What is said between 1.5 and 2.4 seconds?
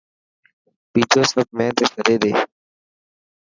مين تي ڇڏي ڏي.